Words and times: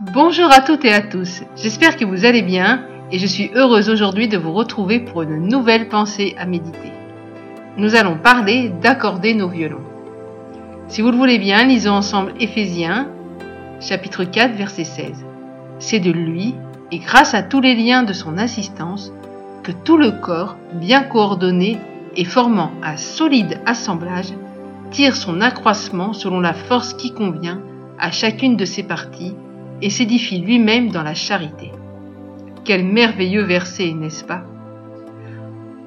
Bonjour 0.00 0.50
à 0.50 0.60
toutes 0.62 0.86
et 0.86 0.92
à 0.92 1.02
tous, 1.02 1.42
j'espère 1.54 1.98
que 1.98 2.06
vous 2.06 2.24
allez 2.24 2.40
bien 2.40 2.86
et 3.10 3.18
je 3.18 3.26
suis 3.26 3.50
heureuse 3.54 3.90
aujourd'hui 3.90 4.26
de 4.26 4.38
vous 4.38 4.54
retrouver 4.54 5.00
pour 5.00 5.20
une 5.20 5.46
nouvelle 5.46 5.90
pensée 5.90 6.34
à 6.38 6.46
méditer. 6.46 6.90
Nous 7.76 7.94
allons 7.94 8.16
parler 8.16 8.70
d'accorder 8.70 9.34
nos 9.34 9.50
violons. 9.50 9.84
Si 10.88 11.02
vous 11.02 11.10
le 11.10 11.18
voulez 11.18 11.38
bien, 11.38 11.64
lisons 11.64 11.92
ensemble 11.92 12.32
Éphésiens 12.40 13.08
chapitre 13.80 14.24
4 14.24 14.54
verset 14.54 14.84
16. 14.84 15.26
C'est 15.78 16.00
de 16.00 16.10
lui 16.10 16.54
et 16.90 16.98
grâce 16.98 17.34
à 17.34 17.42
tous 17.42 17.60
les 17.60 17.74
liens 17.74 18.02
de 18.02 18.14
son 18.14 18.38
assistance 18.38 19.12
que 19.62 19.72
tout 19.72 19.98
le 19.98 20.10
corps, 20.10 20.56
bien 20.72 21.02
coordonné 21.02 21.76
et 22.16 22.24
formant 22.24 22.72
un 22.82 22.96
solide 22.96 23.60
assemblage, 23.66 24.32
tire 24.90 25.16
son 25.16 25.42
accroissement 25.42 26.14
selon 26.14 26.40
la 26.40 26.54
force 26.54 26.94
qui 26.94 27.12
convient 27.12 27.60
à 27.98 28.10
chacune 28.10 28.56
de 28.56 28.64
ses 28.64 28.84
parties 28.84 29.34
et 29.82 29.90
s'édifie 29.90 30.38
lui-même 30.38 30.90
dans 30.90 31.02
la 31.02 31.14
charité. 31.14 31.72
Quel 32.64 32.84
merveilleux 32.84 33.42
verset, 33.42 33.92
n'est-ce 33.92 34.24
pas? 34.24 34.44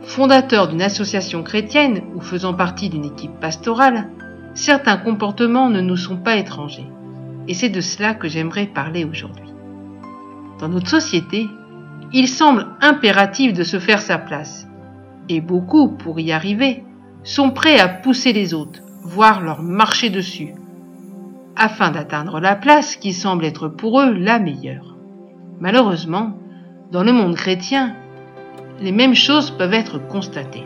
Fondateur 0.02 0.68
d'une 0.68 0.82
association 0.82 1.42
chrétienne 1.42 2.02
ou 2.14 2.22
faisant 2.22 2.54
partie 2.54 2.90
d'une 2.90 3.06
équipe 3.06 3.40
pastorale, 3.40 4.10
certains 4.54 4.98
comportements 4.98 5.70
ne 5.70 5.82
nous 5.82 5.96
sont 5.96 6.18
pas 6.18 6.36
étrangers. 6.36 6.88
Et 7.48 7.54
c'est 7.54 7.70
de 7.70 7.82
cela 7.82 8.14
que 8.14 8.28
j'aimerais 8.28 8.68
parler 8.68 9.06
aujourd'hui. 9.06 9.50
Dans 10.60 10.70
notre 10.70 10.90
société, 10.90 11.48
il 12.14 12.28
semble 12.28 12.68
impératif 12.82 13.54
de 13.54 13.64
se 13.64 13.80
faire 13.80 14.02
sa 14.02 14.18
place. 14.18 14.68
Et 15.30 15.42
beaucoup, 15.42 15.90
pour 15.90 16.20
y 16.20 16.32
arriver, 16.32 16.84
sont 17.24 17.52
prêts 17.52 17.80
à 17.80 17.88
pousser 17.88 18.34
les 18.34 18.54
autres, 18.54 18.82
voire 19.04 19.42
leur 19.42 19.62
marcher 19.62 20.10
dessus, 20.10 20.54
afin 21.56 21.92
d'atteindre 21.92 22.40
la 22.40 22.56
place 22.56 22.96
qui 22.96 23.14
semble 23.14 23.46
être 23.46 23.68
pour 23.68 24.02
eux 24.02 24.14
la 24.14 24.40
meilleure. 24.40 24.96
Malheureusement, 25.60 26.38
dans 26.92 27.04
le 27.04 27.14
monde 27.14 27.36
chrétien, 27.36 27.96
les 28.82 28.92
mêmes 28.92 29.16
choses 29.16 29.52
peuvent 29.52 29.74
être 29.74 30.00
constatées. 30.08 30.66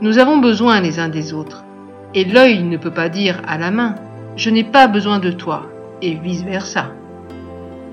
Nous 0.00 0.18
avons 0.18 0.38
besoin 0.38 0.80
les 0.80 0.98
uns 0.98 1.08
des 1.08 1.32
autres, 1.32 1.64
et 2.14 2.24
l'œil 2.24 2.62
ne 2.62 2.76
peut 2.76 2.90
pas 2.90 3.08
dire 3.08 3.40
à 3.46 3.58
la 3.58 3.70
main⁇ 3.70 3.90
Je 4.36 4.50
n'ai 4.50 4.64
pas 4.64 4.86
besoin 4.86 5.18
de 5.18 5.30
toi⁇ 5.30 5.66
et 6.06 6.14
vice-versa. 6.14 6.86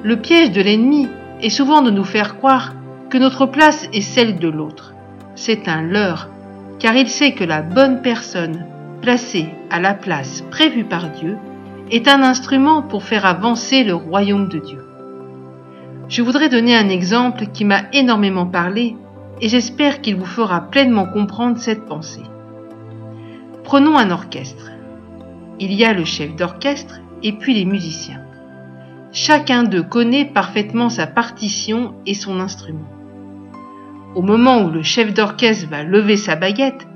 Le 0.04 0.18
piège 0.18 0.52
de 0.52 0.62
l'ennemi 0.62 1.08
est 1.42 1.50
souvent 1.50 1.82
de 1.82 1.92
nous 1.92 2.04
faire 2.04 2.38
croire 2.38 2.74
que 3.10 3.18
notre 3.18 3.46
place 3.46 3.88
est 3.94 4.02
celle 4.02 4.40
de 4.40 4.48
l'autre. 4.48 4.94
C'est 5.36 5.68
un 5.68 5.82
leurre, 5.82 6.30
car 6.80 6.96
il 6.96 7.08
sait 7.08 7.34
que 7.34 7.44
la 7.44 7.62
bonne 7.62 8.02
personne 8.02 8.66
placé 9.02 9.50
à 9.70 9.80
la 9.80 9.94
place 9.94 10.44
prévue 10.52 10.86
par 10.86 11.10
Dieu, 11.10 11.38
est 11.90 12.08
un 12.08 12.24
instrument 12.24 12.82
pour 12.82 13.04
faire 13.04 13.26
avancer 13.26 13.84
le 13.84 13.94
royaume 13.94 14.48
de 14.48 14.60
Dieu. 14.60 14.86
Je 16.08 16.22
voudrais 16.22 16.50
donner 16.50 16.76
un 16.76 16.90
exemple 16.90 17.48
qui 17.48 17.66
m'a 17.66 17.84
énormément 17.94 18.46
parlé 18.46 18.96
et 19.42 19.50
j'espère 19.50 20.02
qu'il 20.02 20.16
vous 20.16 20.26
fera 20.26 20.70
pleinement 20.70 21.06
comprendre 21.06 21.58
cette 21.58 21.86
pensée. 21.86 22.24
Prenons 23.64 23.98
un 23.98 24.12
orchestre. 24.12 24.72
Il 25.60 25.74
y 25.74 25.84
a 25.84 25.94
le 25.94 26.06
chef 26.06 26.36
d'orchestre 26.36 27.00
et 27.24 27.34
puis 27.34 27.54
les 27.54 27.66
musiciens. 27.66 28.22
Chacun 29.12 29.64
d'eux 29.64 29.84
connaît 29.84 30.26
parfaitement 30.26 30.90
sa 30.90 31.08
partition 31.08 31.96
et 32.06 32.14
son 32.14 32.40
instrument. 32.40 32.90
Au 34.16 34.22
moment 34.22 34.64
où 34.64 34.70
le 34.70 34.84
chef 34.84 35.14
d'orchestre 35.14 35.70
va 35.70 35.84
lever 35.84 36.18
sa 36.18 36.36
baguette, 36.36 36.88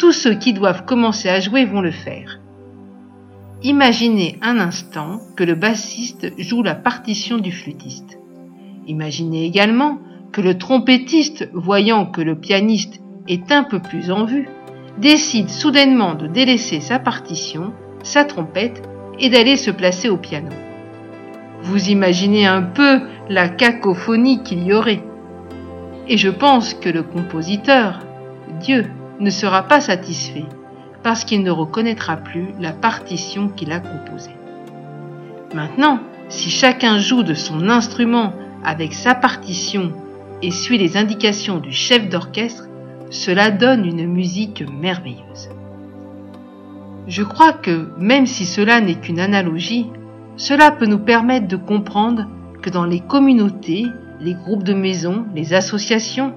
tous 0.00 0.12
ceux 0.12 0.34
qui 0.34 0.54
doivent 0.54 0.86
commencer 0.86 1.28
à 1.28 1.40
jouer 1.40 1.66
vont 1.66 1.82
le 1.82 1.90
faire. 1.90 2.40
Imaginez 3.62 4.38
un 4.40 4.58
instant 4.58 5.20
que 5.36 5.44
le 5.44 5.54
bassiste 5.54 6.32
joue 6.38 6.62
la 6.62 6.74
partition 6.74 7.36
du 7.36 7.52
flûtiste. 7.52 8.18
Imaginez 8.86 9.44
également 9.44 9.98
que 10.32 10.40
le 10.40 10.56
trompettiste, 10.56 11.50
voyant 11.52 12.06
que 12.06 12.22
le 12.22 12.34
pianiste 12.34 13.02
est 13.28 13.52
un 13.52 13.62
peu 13.62 13.78
plus 13.78 14.10
en 14.10 14.24
vue, 14.24 14.48
décide 14.96 15.50
soudainement 15.50 16.14
de 16.14 16.26
délaisser 16.26 16.80
sa 16.80 16.98
partition, 16.98 17.74
sa 18.02 18.24
trompette, 18.24 18.82
et 19.18 19.28
d'aller 19.28 19.56
se 19.56 19.70
placer 19.70 20.08
au 20.08 20.16
piano. 20.16 20.48
Vous 21.62 21.90
imaginez 21.90 22.46
un 22.46 22.62
peu 22.62 23.02
la 23.28 23.50
cacophonie 23.50 24.42
qu'il 24.42 24.64
y 24.64 24.72
aurait. 24.72 25.02
Et 26.08 26.16
je 26.16 26.30
pense 26.30 26.72
que 26.72 26.88
le 26.88 27.02
compositeur, 27.02 28.00
Dieu, 28.62 28.86
ne 29.20 29.30
sera 29.30 29.62
pas 29.62 29.80
satisfait 29.80 30.44
parce 31.02 31.24
qu'il 31.24 31.42
ne 31.42 31.50
reconnaîtra 31.50 32.16
plus 32.16 32.48
la 32.58 32.72
partition 32.72 33.48
qu'il 33.48 33.72
a 33.72 33.80
composée. 33.80 34.34
Maintenant, 35.54 36.00
si 36.28 36.50
chacun 36.50 36.98
joue 36.98 37.22
de 37.22 37.34
son 37.34 37.68
instrument 37.68 38.32
avec 38.64 38.92
sa 38.94 39.14
partition 39.14 39.92
et 40.42 40.50
suit 40.50 40.78
les 40.78 40.96
indications 40.96 41.58
du 41.58 41.72
chef 41.72 42.08
d'orchestre, 42.08 42.68
cela 43.10 43.50
donne 43.50 43.84
une 43.84 44.06
musique 44.06 44.64
merveilleuse. 44.70 45.50
Je 47.08 47.22
crois 47.22 47.52
que 47.52 47.88
même 47.98 48.26
si 48.26 48.44
cela 48.44 48.80
n'est 48.80 48.94
qu'une 48.94 49.20
analogie, 49.20 49.88
cela 50.36 50.70
peut 50.70 50.86
nous 50.86 50.98
permettre 50.98 51.48
de 51.48 51.56
comprendre 51.56 52.26
que 52.62 52.70
dans 52.70 52.84
les 52.84 53.00
communautés, 53.00 53.86
les 54.20 54.34
groupes 54.34 54.62
de 54.62 54.74
maisons, 54.74 55.26
les 55.34 55.54
associations, 55.54 56.34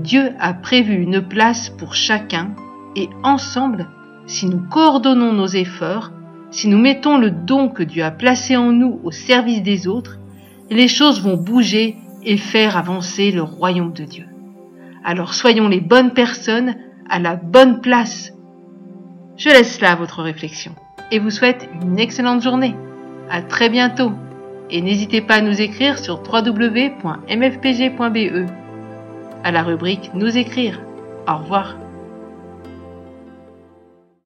Dieu 0.00 0.32
a 0.40 0.54
prévu 0.54 0.94
une 0.94 1.20
place 1.20 1.68
pour 1.68 1.94
chacun 1.94 2.54
et 2.96 3.10
ensemble, 3.22 3.86
si 4.26 4.46
nous 4.46 4.60
coordonnons 4.70 5.34
nos 5.34 5.46
efforts, 5.46 6.10
si 6.50 6.68
nous 6.68 6.78
mettons 6.78 7.18
le 7.18 7.30
don 7.30 7.68
que 7.68 7.82
Dieu 7.82 8.02
a 8.02 8.10
placé 8.10 8.56
en 8.56 8.72
nous 8.72 8.98
au 9.04 9.10
service 9.10 9.62
des 9.62 9.86
autres, 9.86 10.18
les 10.70 10.88
choses 10.88 11.20
vont 11.20 11.36
bouger 11.36 11.96
et 12.24 12.38
faire 12.38 12.78
avancer 12.78 13.30
le 13.30 13.42
royaume 13.42 13.92
de 13.92 14.04
Dieu. 14.04 14.24
Alors 15.04 15.34
soyons 15.34 15.68
les 15.68 15.82
bonnes 15.82 16.14
personnes 16.14 16.76
à 17.10 17.18
la 17.18 17.36
bonne 17.36 17.82
place. 17.82 18.32
Je 19.36 19.50
laisse 19.50 19.82
là 19.82 19.96
votre 19.96 20.22
réflexion 20.22 20.72
et 21.10 21.18
vous 21.18 21.30
souhaite 21.30 21.68
une 21.82 21.98
excellente 21.98 22.42
journée. 22.42 22.74
À 23.30 23.42
très 23.42 23.68
bientôt 23.68 24.12
et 24.70 24.80
n'hésitez 24.80 25.20
pas 25.20 25.34
à 25.34 25.40
nous 25.42 25.60
écrire 25.60 25.98
sur 25.98 26.22
www.mfpg.be 26.22 27.00
à 29.44 29.50
la 29.50 29.62
rubrique 29.62 30.10
Nous 30.14 30.36
écrire. 30.36 30.80
Au 31.28 31.36
revoir. 31.38 31.76